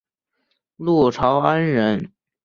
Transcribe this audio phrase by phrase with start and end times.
[0.77, 2.11] 陆朝安人。